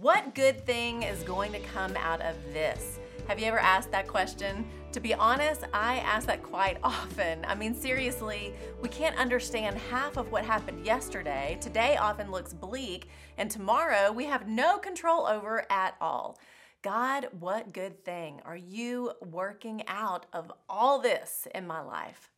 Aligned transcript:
What 0.00 0.36
good 0.36 0.64
thing 0.64 1.02
is 1.02 1.24
going 1.24 1.50
to 1.50 1.58
come 1.58 1.96
out 1.96 2.20
of 2.20 2.36
this? 2.52 3.00
Have 3.26 3.40
you 3.40 3.46
ever 3.46 3.58
asked 3.58 3.90
that 3.90 4.06
question? 4.06 4.64
To 4.92 5.00
be 5.00 5.12
honest, 5.12 5.64
I 5.72 5.96
ask 5.96 6.24
that 6.28 6.40
quite 6.40 6.78
often. 6.84 7.44
I 7.44 7.56
mean, 7.56 7.74
seriously, 7.74 8.54
we 8.80 8.88
can't 8.90 9.16
understand 9.16 9.76
half 9.90 10.16
of 10.16 10.30
what 10.30 10.44
happened 10.44 10.86
yesterday. 10.86 11.58
Today 11.60 11.96
often 11.96 12.30
looks 12.30 12.54
bleak, 12.54 13.08
and 13.38 13.50
tomorrow 13.50 14.12
we 14.12 14.24
have 14.26 14.46
no 14.46 14.78
control 14.78 15.26
over 15.26 15.66
at 15.68 15.96
all. 16.00 16.38
God, 16.82 17.26
what 17.40 17.72
good 17.72 18.04
thing 18.04 18.40
are 18.44 18.56
you 18.56 19.10
working 19.32 19.82
out 19.88 20.26
of 20.32 20.52
all 20.68 21.00
this 21.00 21.48
in 21.56 21.66
my 21.66 21.80
life? 21.80 22.30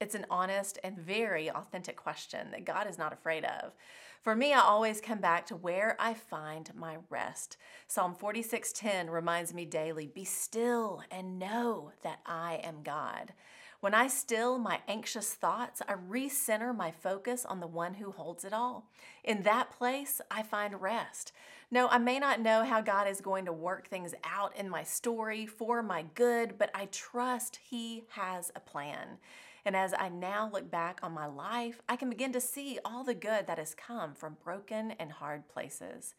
It's 0.00 0.14
an 0.14 0.26
honest 0.30 0.78
and 0.84 0.96
very 0.96 1.50
authentic 1.50 1.96
question 1.96 2.52
that 2.52 2.64
God 2.64 2.88
is 2.88 2.98
not 2.98 3.12
afraid 3.12 3.44
of. 3.44 3.74
For 4.20 4.36
me, 4.36 4.52
I 4.52 4.60
always 4.60 5.00
come 5.00 5.18
back 5.18 5.46
to 5.46 5.56
where 5.56 5.96
I 5.98 6.14
find 6.14 6.72
my 6.74 6.98
rest. 7.08 7.56
Psalm 7.86 8.14
46:10 8.14 9.10
reminds 9.10 9.52
me 9.52 9.64
daily, 9.64 10.06
"Be 10.06 10.24
still 10.24 11.02
and 11.10 11.38
know 11.38 11.92
that 12.02 12.20
I 12.24 12.60
am 12.62 12.82
God." 12.82 13.32
When 13.80 13.94
I 13.94 14.08
still 14.08 14.58
my 14.58 14.80
anxious 14.88 15.34
thoughts, 15.34 15.82
I 15.88 15.94
recenter 15.94 16.76
my 16.76 16.90
focus 16.90 17.44
on 17.44 17.60
the 17.60 17.68
one 17.68 17.94
who 17.94 18.10
holds 18.10 18.44
it 18.44 18.52
all. 18.52 18.90
In 19.22 19.44
that 19.44 19.70
place, 19.70 20.20
I 20.32 20.42
find 20.42 20.82
rest. 20.82 21.30
No, 21.70 21.86
I 21.86 21.98
may 21.98 22.18
not 22.18 22.40
know 22.40 22.64
how 22.64 22.80
God 22.80 23.06
is 23.06 23.20
going 23.20 23.44
to 23.44 23.52
work 23.52 23.86
things 23.86 24.14
out 24.24 24.56
in 24.56 24.68
my 24.68 24.82
story 24.82 25.46
for 25.46 25.80
my 25.80 26.06
good, 26.16 26.58
but 26.58 26.70
I 26.74 26.86
trust 26.86 27.60
He 27.70 28.02
has 28.10 28.50
a 28.56 28.60
plan. 28.60 29.18
And 29.64 29.76
as 29.76 29.94
I 29.96 30.08
now 30.08 30.50
look 30.52 30.68
back 30.72 30.98
on 31.04 31.12
my 31.12 31.26
life, 31.26 31.80
I 31.88 31.94
can 31.94 32.10
begin 32.10 32.32
to 32.32 32.40
see 32.40 32.80
all 32.84 33.04
the 33.04 33.14
good 33.14 33.46
that 33.46 33.58
has 33.58 33.76
come 33.76 34.12
from 34.14 34.38
broken 34.42 34.92
and 34.98 35.12
hard 35.12 35.46
places. 35.48 36.14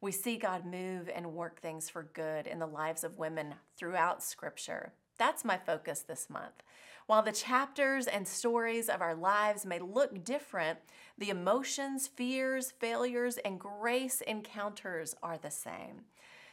We 0.00 0.12
see 0.12 0.36
God 0.36 0.64
move 0.64 1.10
and 1.12 1.34
work 1.34 1.60
things 1.60 1.90
for 1.90 2.04
good 2.04 2.46
in 2.46 2.60
the 2.60 2.66
lives 2.66 3.02
of 3.02 3.18
women 3.18 3.56
throughout 3.76 4.22
Scripture. 4.22 4.92
That's 5.18 5.44
my 5.44 5.58
focus 5.58 6.00
this 6.00 6.30
month. 6.30 6.62
While 7.10 7.22
the 7.22 7.32
chapters 7.32 8.06
and 8.06 8.28
stories 8.28 8.88
of 8.88 9.00
our 9.00 9.16
lives 9.16 9.66
may 9.66 9.80
look 9.80 10.22
different, 10.22 10.78
the 11.18 11.30
emotions, 11.30 12.06
fears, 12.06 12.70
failures, 12.70 13.36
and 13.38 13.58
grace 13.58 14.20
encounters 14.20 15.16
are 15.20 15.36
the 15.36 15.50
same. 15.50 16.02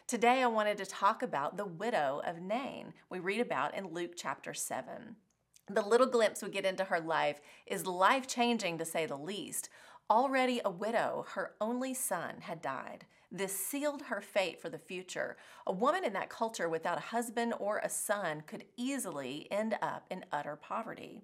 Today, 0.07 0.41
I 0.41 0.47
wanted 0.47 0.79
to 0.79 0.87
talk 0.87 1.21
about 1.21 1.57
the 1.57 1.67
widow 1.67 2.23
of 2.25 2.41
Nain, 2.41 2.95
we 3.07 3.19
read 3.19 3.39
about 3.39 3.77
in 3.77 3.93
Luke 3.93 4.13
chapter 4.15 4.55
7. 4.55 5.17
The 5.69 5.83
little 5.83 6.07
glimpse 6.07 6.41
we 6.41 6.49
get 6.49 6.65
into 6.65 6.85
her 6.85 6.99
life 6.99 7.39
is 7.67 7.85
life 7.85 8.25
changing 8.25 8.79
to 8.79 8.85
say 8.85 9.05
the 9.05 9.15
least. 9.15 9.69
Already 10.09 10.59
a 10.65 10.71
widow, 10.71 11.27
her 11.35 11.51
only 11.61 11.93
son 11.93 12.37
had 12.39 12.63
died. 12.63 13.05
This 13.31 13.57
sealed 13.57 14.03
her 14.03 14.21
fate 14.21 14.61
for 14.61 14.69
the 14.69 14.77
future. 14.77 15.35
A 15.65 15.73
woman 15.73 16.05
in 16.05 16.13
that 16.13 16.29
culture 16.29 16.69
without 16.69 16.97
a 16.97 17.01
husband 17.01 17.53
or 17.59 17.79
a 17.79 17.89
son 17.89 18.43
could 18.47 18.63
easily 18.77 19.47
end 19.51 19.77
up 19.81 20.05
in 20.09 20.23
utter 20.31 20.55
poverty. 20.55 21.21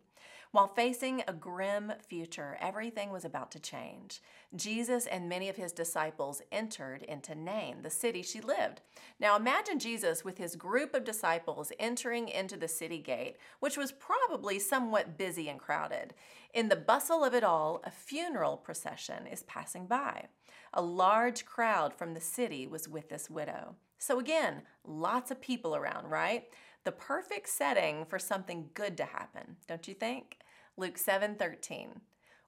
While 0.52 0.68
facing 0.68 1.24
a 1.28 1.34
grim 1.34 1.94
future, 2.08 2.60
everything 2.62 3.12
was 3.12 3.26
about 3.26 3.50
to 3.54 3.60
change. 3.60 4.22
Jesus 4.56 5.08
and 5.08 5.28
many 5.28 5.50
of 5.50 5.56
his 5.56 5.72
disciples 5.72 6.44
entered 6.52 7.02
into 7.02 7.34
Nain, 7.34 7.82
the 7.82 7.90
city 7.90 8.22
she 8.22 8.40
lived. 8.40 8.82
Now 9.20 9.36
imagine 9.36 9.80
Jesus 9.80 10.24
with 10.24 10.38
his 10.38 10.56
group 10.56 10.94
of 10.94 11.06
disciples 11.06 11.72
entering 11.80 12.28
into 12.28 12.56
the 12.56 12.68
city 12.68 13.00
gate, 13.00 13.38
which 13.62 13.78
was 13.78 13.92
probably 13.92 14.60
somewhat 14.60 15.18
busy 15.18 15.50
and 15.50 15.60
crowded. 15.60 16.14
In 16.54 16.70
the 16.70 16.76
bustle 16.76 17.24
of 17.24 17.34
it 17.34 17.44
all, 17.44 17.82
a 17.84 17.90
funeral 17.90 18.58
procession 18.58 19.26
is 19.26 19.42
passing 19.44 19.88
by. 19.88 20.28
A 20.72 20.84
large 20.84 21.46
crowd 21.46 21.96
from 21.96 22.14
the 22.14 22.22
city 22.22 22.68
was 22.68 22.88
with 22.88 23.10
this 23.10 23.28
widow. 23.28 23.76
So 23.98 24.20
again, 24.20 24.62
lots 24.86 25.32
of 25.32 25.42
people 25.42 25.76
around, 25.76 26.12
right? 26.12 26.46
The 26.84 26.92
perfect 26.92 27.50
setting 27.50 28.06
for 28.06 28.20
something 28.20 28.70
good 28.76 28.98
to 28.98 29.06
happen, 29.06 29.58
don't 29.68 29.88
you 29.88 29.96
think? 29.96 30.38
Luke 30.78 30.98
7:13. 30.98 32.02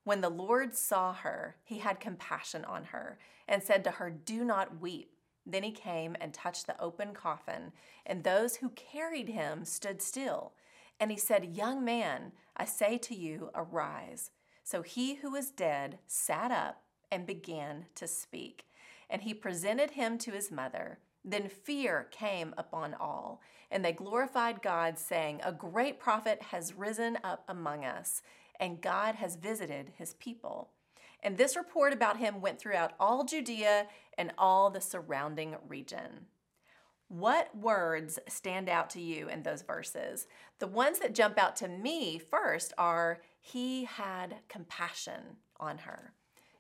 When 0.04 0.22
the 0.22 0.30
Lord 0.30 0.76
saw 0.76 1.14
her, 1.14 1.58
he 1.64 1.80
had 1.80 2.00
compassion 2.00 2.64
on 2.64 2.86
her 2.86 3.18
and 3.48 3.64
said 3.64 3.84
to 3.86 3.92
her, 3.92 4.12
"Do 4.12 4.46
not 4.46 4.80
weep." 4.80 5.18
Then 5.48 5.64
he 5.64 5.72
came 5.72 6.16
and 6.20 6.32
touched 6.32 6.68
the 6.68 6.80
open 6.80 7.16
coffin, 7.16 7.74
and 8.06 8.24
those 8.24 8.58
who 8.58 8.70
carried 8.70 9.30
him 9.30 9.66
stood 9.66 10.00
still. 10.00 10.54
And 11.00 11.12
he 11.12 11.18
said, 11.18 11.56
"Young 11.56 11.84
man, 11.84 12.32
I 12.56 12.66
say 12.66 12.98
to 13.00 13.16
you, 13.16 13.50
arise." 13.54 14.32
So 14.64 14.82
he 14.82 15.16
who 15.16 15.32
was 15.32 15.52
dead 15.52 16.00
sat 16.08 16.52
up 16.52 16.84
and 17.12 17.26
began 17.26 17.86
to 17.96 18.08
speak. 18.08 18.66
And 19.10 19.22
he 19.22 19.34
presented 19.34 19.92
him 19.92 20.18
to 20.20 20.32
his 20.32 20.52
mother. 20.52 21.00
Then 21.24 21.50
fear 21.50 22.08
came 22.12 22.54
upon 22.58 22.94
all, 22.94 23.42
and 23.72 23.84
they 23.84 23.92
glorified 23.92 24.62
God, 24.62 24.98
saying, 24.98 25.42
A 25.44 25.52
great 25.52 26.00
prophet 26.00 26.42
has 26.52 26.76
risen 26.76 27.18
up 27.24 27.44
among 27.48 27.84
us, 27.84 28.22
and 28.60 28.82
God 28.82 29.16
has 29.16 29.36
visited 29.36 29.94
his 29.98 30.14
people. 30.16 30.70
And 31.24 31.38
this 31.38 31.56
report 31.56 31.94
about 31.94 32.18
him 32.18 32.42
went 32.42 32.60
throughout 32.60 32.94
all 33.00 33.24
Judea 33.24 33.88
and 34.18 34.32
all 34.38 34.70
the 34.70 34.82
surrounding 34.82 35.56
region. 35.68 36.28
What 37.08 37.56
words 37.56 38.18
stand 38.28 38.68
out 38.68 38.90
to 38.92 39.02
you 39.02 39.30
in 39.30 39.44
those 39.44 39.62
verses? 39.62 40.28
The 40.60 40.68
ones 40.68 41.00
that 41.00 41.14
jump 41.14 41.38
out 41.38 41.56
to 41.58 41.68
me 41.68 42.18
first 42.18 42.74
are 42.78 43.22
He 43.40 43.86
had 43.86 44.38
compassion 44.50 45.38
on 45.60 45.80
her. 45.80 46.14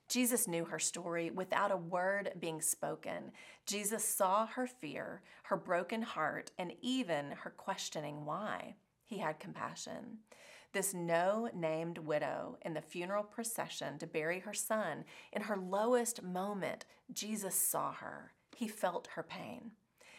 Jesus 0.08 0.48
knew 0.48 0.66
her 0.66 0.78
story 0.78 1.32
without 1.32 1.72
a 1.72 1.78
word 1.78 2.34
being 2.40 2.62
spoken. 2.62 3.32
Jesus 3.66 4.06
saw 4.06 4.46
her 4.46 4.68
fear, 4.68 5.22
her 5.44 5.58
broken 5.58 6.04
heart, 6.04 6.52
and 6.60 6.74
even 6.80 7.32
her 7.32 7.50
questioning 7.50 8.24
why. 8.24 8.76
He 9.04 9.18
had 9.18 9.40
compassion. 9.40 10.20
This 10.74 10.94
no 10.94 11.50
named 11.56 11.98
widow 11.98 12.58
in 12.62 12.74
the 12.74 12.82
funeral 12.82 13.24
procession 13.24 13.98
to 13.98 14.06
bury 14.06 14.42
her 14.42 14.54
son, 14.54 15.06
in 15.32 15.44
her 15.44 15.58
lowest 15.58 16.22
moment, 16.22 16.86
Jesus 17.12 17.56
saw 17.56 17.94
her. 17.94 18.34
He 18.56 18.68
felt 18.68 19.08
her 19.16 19.24
pain. 19.24 19.72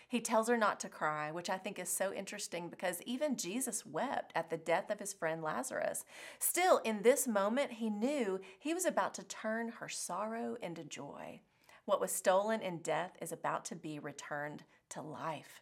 He 0.08 0.20
tells 0.20 0.48
her 0.48 0.56
not 0.56 0.78
to 0.80 0.88
cry, 0.88 1.32
which 1.32 1.50
I 1.50 1.58
think 1.58 1.78
is 1.78 1.88
so 1.88 2.12
interesting 2.12 2.68
because 2.68 3.02
even 3.06 3.36
Jesus 3.36 3.84
wept 3.84 4.32
at 4.36 4.50
the 4.50 4.56
death 4.56 4.88
of 4.90 5.00
his 5.00 5.12
friend 5.12 5.42
Lazarus. 5.42 6.04
Still, 6.38 6.78
in 6.78 7.02
this 7.02 7.26
moment, 7.26 7.72
he 7.72 7.90
knew 7.90 8.40
he 8.58 8.72
was 8.72 8.84
about 8.84 9.14
to 9.14 9.24
turn 9.24 9.68
her 9.80 9.88
sorrow 9.88 10.56
into 10.62 10.84
joy. 10.84 11.40
What 11.86 12.00
was 12.00 12.12
stolen 12.12 12.60
in 12.62 12.78
death 12.78 13.16
is 13.20 13.32
about 13.32 13.64
to 13.66 13.76
be 13.76 13.98
returned 13.98 14.64
to 14.90 15.02
life. 15.02 15.60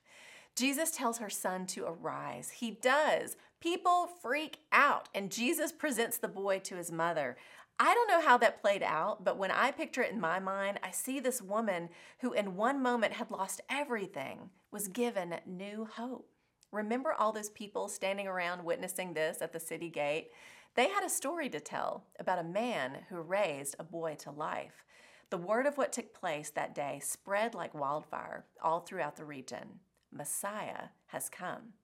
Jesus 0.56 0.90
tells 0.90 1.18
her 1.18 1.30
son 1.30 1.66
to 1.66 1.86
arise. 1.86 2.50
He 2.50 2.70
does. 2.70 3.36
People 3.60 4.08
freak 4.22 4.58
out, 4.72 5.08
and 5.14 5.32
Jesus 5.32 5.72
presents 5.72 6.18
the 6.18 6.28
boy 6.28 6.60
to 6.60 6.76
his 6.76 6.92
mother. 6.92 7.36
I 7.78 7.92
don't 7.92 8.08
know 8.08 8.20
how 8.20 8.38
that 8.38 8.62
played 8.62 8.84
out, 8.84 9.24
but 9.24 9.36
when 9.36 9.50
I 9.50 9.72
picture 9.72 10.02
it 10.02 10.12
in 10.12 10.20
my 10.20 10.38
mind, 10.38 10.78
I 10.82 10.92
see 10.92 11.18
this 11.18 11.42
woman 11.42 11.88
who, 12.20 12.32
in 12.32 12.54
one 12.54 12.80
moment, 12.80 13.14
had 13.14 13.32
lost 13.32 13.60
everything, 13.68 14.50
was 14.70 14.86
given 14.86 15.34
new 15.44 15.84
hope. 15.84 16.28
Remember 16.70 17.12
all 17.12 17.32
those 17.32 17.50
people 17.50 17.88
standing 17.88 18.28
around 18.28 18.64
witnessing 18.64 19.14
this 19.14 19.42
at 19.42 19.52
the 19.52 19.58
city 19.58 19.90
gate? 19.90 20.30
They 20.76 20.88
had 20.88 21.04
a 21.04 21.10
story 21.10 21.48
to 21.50 21.60
tell 21.60 22.04
about 22.18 22.38
a 22.38 22.44
man 22.44 23.06
who 23.08 23.20
raised 23.20 23.76
a 23.78 23.84
boy 23.84 24.16
to 24.20 24.30
life. 24.30 24.84
The 25.30 25.38
word 25.38 25.66
of 25.66 25.76
what 25.76 25.92
took 25.92 26.14
place 26.14 26.50
that 26.50 26.74
day 26.74 27.00
spread 27.02 27.54
like 27.54 27.74
wildfire 27.74 28.44
all 28.62 28.80
throughout 28.80 29.16
the 29.16 29.24
region. 29.24 29.80
Messiah 30.12 30.88
has 31.06 31.28
come. 31.28 31.74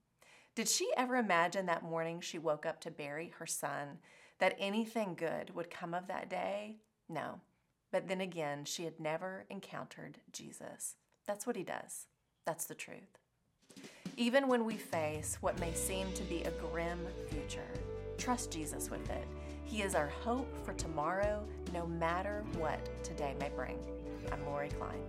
Did 0.54 0.68
she 0.68 0.90
ever 0.96 1.16
imagine 1.16 1.66
that 1.66 1.82
morning 1.82 2.20
she 2.20 2.38
woke 2.38 2.66
up 2.66 2.80
to 2.82 2.90
bury 2.90 3.32
her 3.38 3.46
son? 3.46 3.98
That 4.40 4.56
anything 4.58 5.14
good 5.14 5.54
would 5.54 5.70
come 5.70 5.94
of 5.94 6.08
that 6.08 6.28
day? 6.28 6.76
No. 7.08 7.40
But 7.92 8.08
then 8.08 8.20
again, 8.20 8.64
she 8.64 8.84
had 8.84 8.98
never 8.98 9.44
encountered 9.50 10.18
Jesus. 10.32 10.96
That's 11.26 11.46
what 11.46 11.56
he 11.56 11.62
does. 11.62 12.06
That's 12.46 12.66
the 12.66 12.74
truth. 12.74 13.18
Even 14.16 14.48
when 14.48 14.64
we 14.64 14.74
face 14.74 15.38
what 15.40 15.58
may 15.60 15.72
seem 15.72 16.12
to 16.12 16.22
be 16.24 16.42
a 16.42 16.50
grim 16.50 16.98
future, 17.28 17.70
trust 18.18 18.50
Jesus 18.50 18.90
with 18.90 19.08
it. 19.10 19.26
He 19.64 19.82
is 19.82 19.94
our 19.94 20.08
hope 20.08 20.52
for 20.64 20.72
tomorrow, 20.74 21.46
no 21.72 21.86
matter 21.86 22.44
what 22.58 22.88
today 23.04 23.34
may 23.38 23.50
bring. 23.54 23.78
I'm 24.32 24.44
Lori 24.46 24.68
Klein. 24.70 25.00